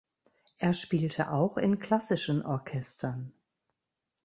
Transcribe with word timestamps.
Er 0.57 0.73
spielte 0.73 1.29
auch 1.31 1.57
in 1.57 1.77
klassischen 1.79 2.43
Orchestern. 2.43 3.33